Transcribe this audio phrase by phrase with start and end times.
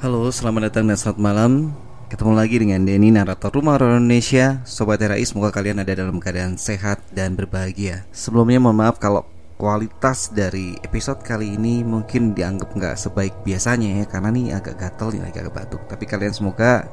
[0.00, 1.76] Halo, selamat datang dan selamat malam.
[2.08, 4.64] Ketemu lagi dengan Denny, narator Rumah Horor Indonesia.
[4.64, 8.08] Sobat RAI, semoga kalian ada dalam keadaan sehat dan berbahagia.
[8.08, 9.28] Sebelumnya mohon maaf kalau
[9.60, 15.20] kualitas dari episode kali ini mungkin dianggap nggak sebaik biasanya ya Karena nih agak gatel
[15.20, 15.84] nih, agak batuk.
[15.84, 16.88] Tapi kalian semoga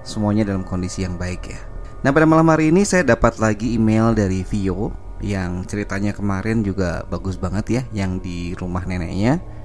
[0.00, 1.60] semuanya dalam kondisi yang baik ya.
[2.00, 7.04] Nah pada malam hari ini saya dapat lagi email dari Vio Yang ceritanya kemarin juga
[7.08, 9.55] bagus banget ya Yang di rumah neneknya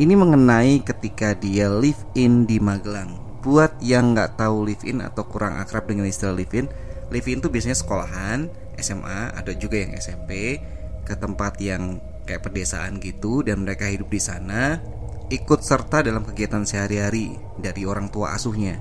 [0.00, 3.20] ini mengenai ketika dia live in di Magelang.
[3.42, 6.66] Buat yang nggak tahu live in atau kurang akrab dengan istilah live in,
[7.12, 10.62] live in tuh biasanya sekolahan, SMA, ada juga yang SMP
[11.02, 14.78] ke tempat yang kayak pedesaan gitu dan mereka hidup di sana
[15.26, 18.78] ikut serta dalam kegiatan sehari-hari dari orang tua asuhnya.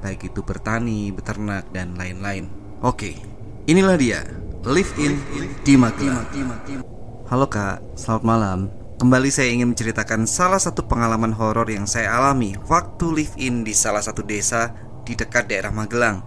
[0.00, 2.48] Baik itu bertani, beternak dan lain-lain.
[2.80, 3.18] Oke,
[3.68, 4.24] inilah dia
[4.64, 5.20] live in
[5.66, 6.24] di Magelang.
[7.28, 8.79] Halo Kak, selamat malam.
[9.00, 13.72] Kembali saya ingin menceritakan salah satu pengalaman horor yang saya alami waktu live in di
[13.72, 14.76] salah satu desa
[15.08, 16.20] di dekat daerah Magelang.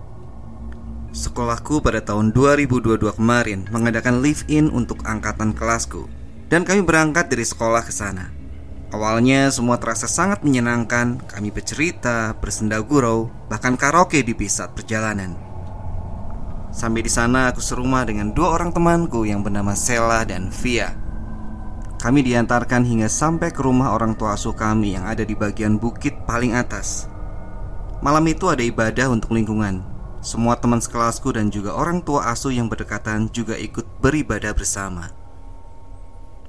[1.13, 6.09] Sekolahku pada tahun 2022 kemarin mengadakan live in untuk angkatan kelasku
[6.49, 8.33] dan kami berangkat dari sekolah ke sana.
[8.89, 15.37] Awalnya semua terasa sangat menyenangkan, kami bercerita, bersenda gurau, bahkan karaoke di saat perjalanan.
[16.73, 21.02] Sampai di sana aku serumah dengan dua orang temanku yang bernama Sela dan Via.
[22.03, 26.11] Kami diantarkan hingga sampai ke rumah orang tua asuh kami yang ada di bagian bukit
[26.27, 27.07] paling atas.
[28.03, 29.79] Malam itu ada ibadah untuk lingkungan.
[30.19, 35.15] Semua teman sekelasku dan juga orang tua asuh yang berdekatan juga ikut beribadah bersama.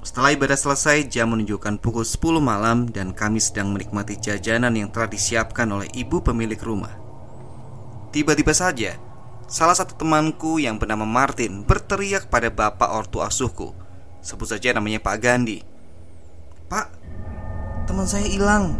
[0.03, 5.07] Setelah ibadah selesai, jam menunjukkan pukul 10 malam dan kami sedang menikmati jajanan yang telah
[5.07, 6.99] disiapkan oleh ibu pemilik rumah.
[8.11, 8.99] Tiba-tiba saja,
[9.47, 13.84] salah satu temanku yang bernama Martin berteriak pada bapak ortu asuhku
[14.25, 15.61] Sebut saja namanya Pak Gandhi.
[16.65, 16.89] Pak,
[17.85, 18.73] teman saya hilang.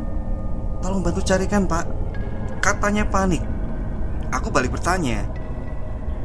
[0.81, 1.85] Tolong bantu carikan pak.
[2.65, 3.45] Katanya panik.
[4.33, 5.21] Aku balik bertanya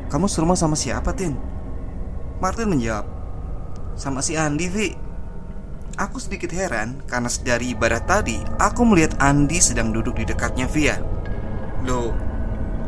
[0.09, 1.37] Kamu serumah sama siapa Tin?
[2.41, 3.05] Martin menjawab
[3.93, 4.89] Sama si Andi Vi.
[6.01, 10.97] Aku sedikit heran karena dari ibadah tadi Aku melihat Andi sedang duduk di dekatnya Via.
[11.85, 12.17] Loh,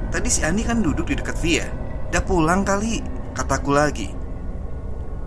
[0.08, 1.68] tadi si Andi kan duduk di dekat Via?
[2.08, 3.04] Udah pulang kali,
[3.36, 4.21] kataku lagi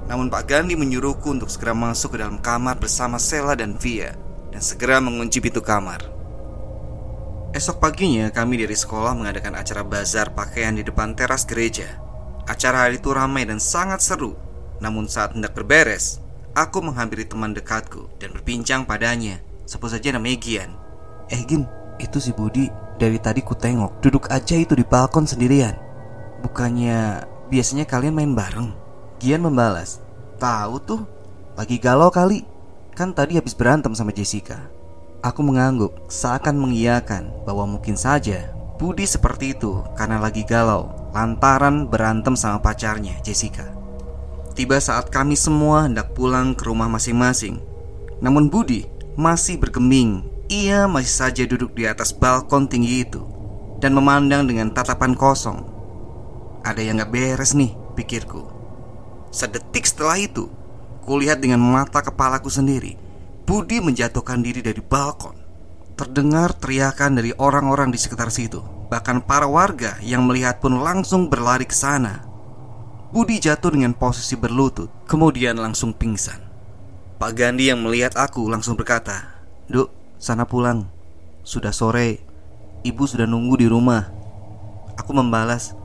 [0.05, 4.13] namun Pak Gandhi menyuruhku untuk segera masuk ke dalam kamar bersama Sela dan Via
[4.53, 6.05] dan segera mengunci pintu kamar.
[7.55, 11.87] Esok paginya kami dari sekolah mengadakan acara bazar pakaian di depan teras gereja.
[12.45, 14.35] Acara hari itu ramai dan sangat seru.
[14.83, 16.19] Namun saat hendak berberes,
[16.53, 19.39] aku menghampiri teman dekatku dan berbincang padanya.
[19.65, 20.69] Sebut saja namanya Gian.
[21.31, 21.65] Eh Gin,
[21.97, 22.69] itu si Budi
[23.01, 25.73] dari tadi ku tengok duduk aja itu di balkon sendirian.
[26.45, 28.84] Bukannya biasanya kalian main bareng?
[29.19, 30.03] Gian membalas,
[30.37, 31.01] "Tahu tuh,
[31.55, 32.43] lagi galau kali.
[32.95, 34.71] Kan tadi habis berantem sama Jessica."
[35.25, 42.35] Aku mengangguk, seakan mengiyakan bahwa mungkin saja Budi seperti itu karena lagi galau lantaran berantem
[42.35, 43.71] sama pacarnya, Jessica.
[44.51, 47.63] Tiba saat kami semua hendak pulang ke rumah masing-masing.
[48.19, 50.27] Namun Budi masih bergeming.
[50.51, 53.23] Ia masih saja duduk di atas balkon tinggi itu
[53.79, 55.63] dan memandang dengan tatapan kosong.
[56.63, 58.54] Ada yang gak beres nih, pikirku.
[59.35, 60.47] Sedetik setelah itu,
[61.03, 62.95] kulihat dengan mata kepalaku sendiri,
[63.43, 65.35] Budi menjatuhkan diri dari balkon.
[65.99, 68.63] Terdengar teriakan dari orang-orang di sekitar situ.
[68.87, 72.23] Bahkan para warga yang melihat pun langsung berlari ke sana.
[73.11, 76.39] Budi jatuh dengan posisi berlutut, kemudian langsung pingsan.
[77.19, 79.35] Pak Gandhi yang melihat aku langsung berkata,
[79.67, 80.87] "Duk, sana pulang.
[81.43, 82.23] Sudah sore.
[82.87, 84.15] Ibu sudah nunggu di rumah."
[84.95, 85.75] Aku membalas,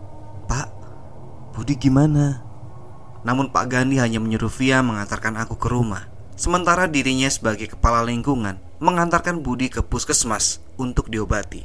[0.46, 0.70] "Pak,
[1.50, 2.49] Budi gimana?"
[3.20, 6.08] Namun Pak Gandhi hanya menyuruh Via mengantarkan aku ke rumah.
[6.40, 11.60] Sementara dirinya sebagai kepala lingkungan Mengantarkan Budi ke puskesmas untuk diobati.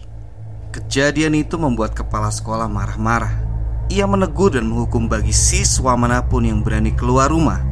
[0.75, 3.31] Kejadian itu membuat kepala sekolah marah-marah.
[3.88, 7.63] Ia menegur dan menghukum bagi siswa mana pun yang berani keluar rumah.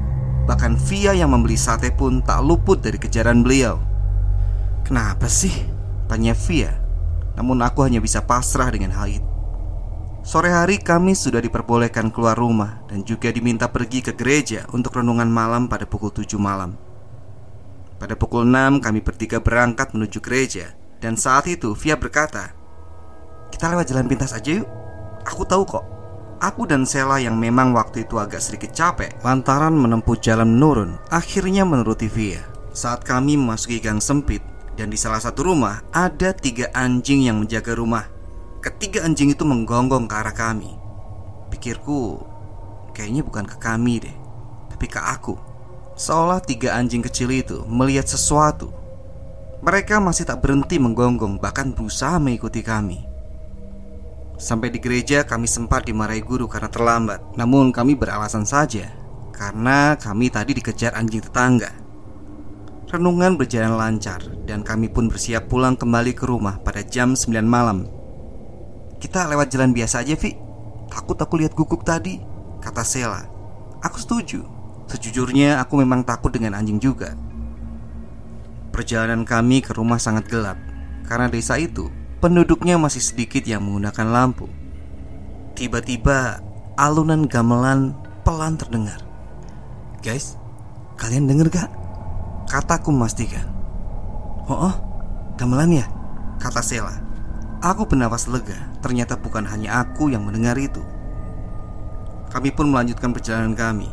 [0.47, 3.83] Bahkan Via yang membeli sate pun tak luput dari kejaran beliau.
[4.87, 5.51] Kenapa sih?
[6.07, 6.71] Tanya Via.
[7.35, 9.32] Namun aku hanya bisa pasrah dengan hal itu
[10.23, 15.27] Sore hari kami sudah diperbolehkan keluar rumah dan juga diminta pergi ke gereja untuk renungan
[15.27, 16.79] malam pada pukul 7 malam.
[17.99, 22.55] Pada pukul 6 kami bertiga berangkat menuju gereja dan saat itu Via berkata,
[23.51, 24.67] "Kita lewat jalan pintas aja yuk.
[25.27, 25.85] Aku tahu kok.
[26.39, 31.67] Aku dan Sela yang memang waktu itu agak sedikit capek lantaran menempuh jalan menurun, akhirnya
[31.67, 32.47] menuruti Via.
[32.71, 34.39] Saat kami memasuki gang sempit
[34.79, 38.07] dan di salah satu rumah ada tiga anjing yang menjaga rumah
[38.63, 40.71] Ketiga anjing itu menggonggong ke arah kami.
[41.51, 42.15] Pikirku,
[42.95, 44.15] kayaknya bukan ke kami deh,
[44.71, 45.35] tapi ke aku.
[45.99, 48.71] Seolah tiga anjing kecil itu melihat sesuatu.
[49.59, 53.03] Mereka masih tak berhenti menggonggong, bahkan berusaha mengikuti kami.
[54.39, 57.19] Sampai di gereja, kami sempat dimarahi guru karena terlambat.
[57.35, 58.87] Namun, kami beralasan saja
[59.35, 61.67] karena kami tadi dikejar anjing tetangga.
[62.87, 68.02] Renungan berjalan lancar, dan kami pun bersiap pulang kembali ke rumah pada jam 9 malam.
[69.03, 70.31] Kita lewat jalan biasa aja, Vi.
[70.87, 72.23] Takut aku lihat guguk tadi,
[72.63, 73.27] kata Sela.
[73.83, 74.47] Aku setuju.
[74.87, 77.11] Sejujurnya, aku memang takut dengan anjing juga.
[78.71, 80.55] Perjalanan kami ke rumah sangat gelap
[81.03, 81.91] karena desa itu
[82.23, 84.47] penduduknya masih sedikit yang menggunakan lampu.
[85.53, 86.39] Tiba-tiba
[86.79, 87.91] alunan gamelan
[88.23, 89.03] pelan terdengar.
[89.99, 90.39] Guys,
[90.95, 91.69] kalian denger gak?
[92.47, 93.51] Kataku memastikan.
[94.47, 94.75] Oh, oh,
[95.35, 95.85] gamelan ya?
[96.39, 97.12] Kata Sela.
[97.63, 98.59] Aku bernafas lega.
[98.83, 100.83] Ternyata bukan hanya aku yang mendengar itu.
[102.27, 103.87] Kami pun melanjutkan perjalanan kami.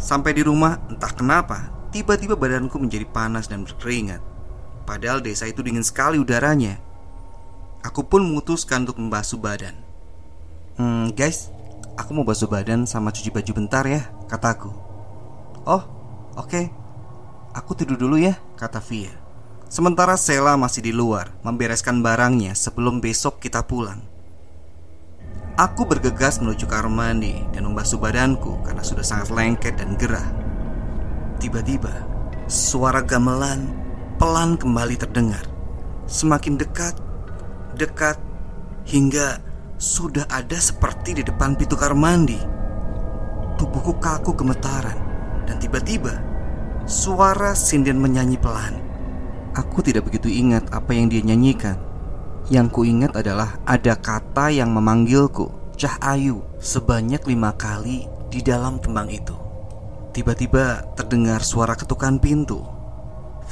[0.00, 4.24] Sampai di rumah, entah kenapa Tiba-tiba badanku menjadi panas dan berkeringat
[4.88, 6.80] Padahal desa itu dingin sekali udaranya
[7.84, 9.76] Aku pun memutuskan untuk membasuh badan
[10.80, 11.52] Hmm guys
[12.00, 14.72] Aku mau basuh badan sama cuci baju bentar ya Kataku
[15.68, 15.84] Oh
[16.40, 16.72] oke okay.
[17.52, 19.12] Aku tidur dulu ya Kata Via
[19.70, 24.02] Sementara Sela masih di luar Membereskan barangnya sebelum besok kita pulang
[25.60, 30.24] Aku bergegas menuju kamar mandi dan membasuh badanku karena sudah sangat lengket dan gerah.
[31.36, 31.92] Tiba-tiba,
[32.48, 33.68] suara gamelan
[34.16, 35.44] pelan kembali terdengar.
[36.08, 36.96] Semakin dekat,
[37.76, 38.16] dekat,
[38.88, 39.44] hingga
[39.76, 42.40] sudah ada seperti di depan pintu kamar mandi.
[43.60, 44.96] Tubuhku kaku gemetaran,
[45.44, 46.24] dan tiba-tiba
[46.88, 48.89] suara sinden menyanyi pelan.
[49.60, 51.76] Aku tidak begitu ingat apa yang dia nyanyikan.
[52.48, 58.80] Yang ku ingat adalah ada kata yang memanggilku, Cah Ayu, sebanyak lima kali di dalam
[58.80, 59.36] tembang itu.
[60.16, 62.64] Tiba-tiba terdengar suara ketukan pintu.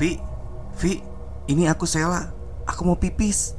[0.01, 0.17] Vi,
[0.81, 1.05] Vi,
[1.45, 2.33] ini aku Sela.
[2.65, 3.53] Aku mau pipis.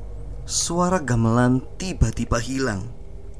[0.49, 2.89] Suara gamelan tiba-tiba hilang.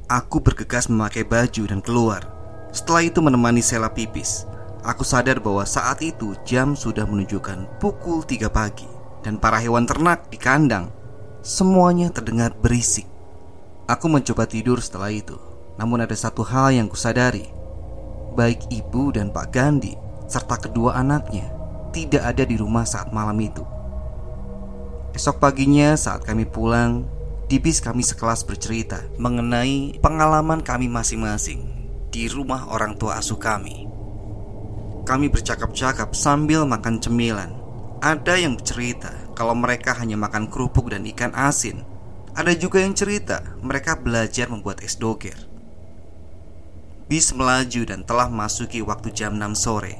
[0.06, 2.30] Aku bergegas memakai baju dan keluar.
[2.70, 4.46] Setelah itu menemani Sela pipis.
[4.86, 10.28] Aku sadar bahwa saat itu jam sudah menunjukkan pukul 3 pagi dan para hewan ternak
[10.32, 10.92] di kandang
[11.44, 13.08] semuanya terdengar berisik.
[13.90, 15.36] Aku mencoba tidur setelah itu.
[15.80, 17.60] Namun ada satu hal yang kusadari
[18.40, 20.00] baik ibu dan Pak Gandhi
[20.32, 21.52] serta kedua anaknya
[21.92, 23.68] tidak ada di rumah saat malam itu.
[25.12, 27.04] Esok paginya saat kami pulang,
[27.52, 31.68] di bis kami sekelas bercerita mengenai pengalaman kami masing-masing
[32.16, 33.92] di rumah orang tua asuh kami.
[35.04, 37.59] Kami bercakap-cakap sambil makan cemilan.
[38.00, 41.84] Ada yang bercerita kalau mereka hanya makan kerupuk dan ikan asin.
[42.32, 45.36] Ada juga yang cerita mereka belajar membuat es doger.
[47.10, 49.98] Bis melaju dan telah masuki waktu jam 6 sore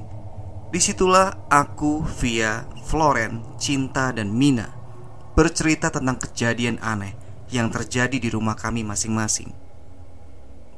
[0.70, 4.70] Di situlah aku, Via, Floren, Cinta, dan Mina
[5.34, 7.18] Bercerita tentang kejadian aneh
[7.50, 9.50] yang terjadi di rumah kami masing-masing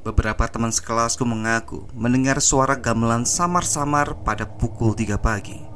[0.08, 5.71] Beberapa teman sekelasku mengaku mendengar suara gamelan samar-samar pada pukul 3 pagi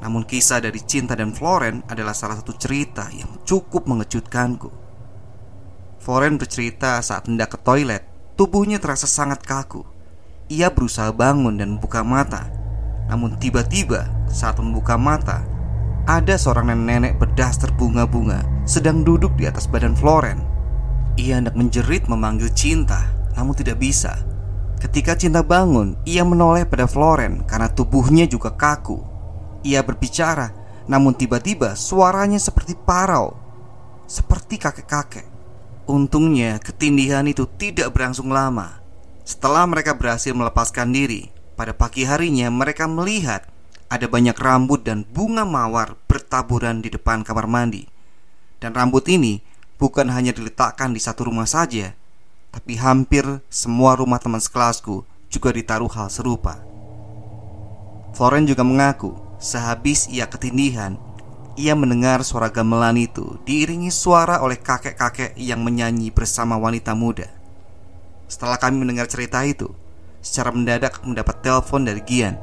[0.00, 4.72] Namun kisah dari Cinta dan Floren adalah salah satu cerita yang cukup mengejutkanku
[6.00, 9.84] Floren bercerita saat hendak ke toilet Tubuhnya terasa sangat kaku.
[10.48, 12.48] Ia berusaha bangun dan membuka mata.
[13.12, 15.44] Namun tiba-tiba saat membuka mata,
[16.08, 20.40] ada seorang nenek berdaster bunga-bunga sedang duduk di atas badan Floren.
[21.20, 24.16] Ia hendak menjerit memanggil cinta, namun tidak bisa.
[24.80, 29.04] Ketika cinta bangun, ia menoleh pada Floren karena tubuhnya juga kaku.
[29.60, 30.56] Ia berbicara,
[30.88, 33.36] namun tiba-tiba suaranya seperti parau,
[34.08, 35.28] seperti kakek-kakek.
[35.90, 38.80] Untungnya ketindihan itu tidak berlangsung lama.
[39.30, 43.46] Setelah mereka berhasil melepaskan diri Pada pagi harinya mereka melihat
[43.86, 47.86] Ada banyak rambut dan bunga mawar bertaburan di depan kamar mandi.
[48.58, 49.38] Dan rambut ini
[49.78, 51.94] bukan hanya diletakkan di satu rumah saja
[52.50, 56.58] Tapi hampir semua rumah teman sekelasku juga ditaruh hal serupa.
[58.14, 61.00] Floren juga mengaku Sehabis ia ketindihan
[61.60, 67.28] ia mendengar suara gamelan itu diiringi suara oleh kakek-kakek yang menyanyi bersama wanita muda.
[68.24, 69.68] Setelah kami mendengar cerita itu,
[70.24, 72.40] secara mendadak mendapat telepon dari Gian.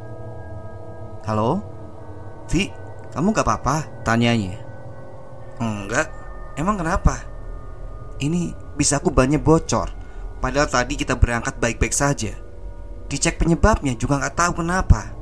[1.25, 1.66] Halo,
[2.54, 2.70] Vi,
[3.10, 4.06] kamu gak apa-apa?
[4.06, 4.62] Tanyanya.
[5.58, 6.13] Enggak,
[6.54, 7.25] emang kenapa?
[8.22, 9.89] Ini bisa aku banyak bocor.
[10.38, 12.38] Padahal tadi kita berangkat baik-baik saja.
[13.10, 15.16] Dicek penyebabnya juga gak tahu kenapa.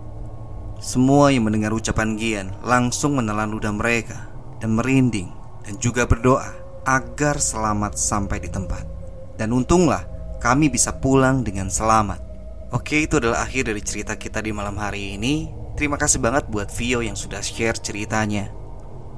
[0.86, 4.30] Semua yang mendengar ucapan Gian langsung menelan ludah mereka
[4.62, 5.34] dan merinding
[5.65, 6.54] dan juga berdoa
[6.86, 8.86] agar selamat sampai di tempat.
[9.34, 10.06] Dan untunglah
[10.38, 12.22] kami bisa pulang dengan selamat.
[12.70, 15.50] Oke, itu adalah akhir dari cerita kita di malam hari ini.
[15.74, 18.54] Terima kasih banget buat Vio yang sudah share ceritanya.